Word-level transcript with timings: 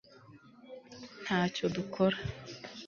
ntacyo 1.23 1.65
dukora 1.75 2.17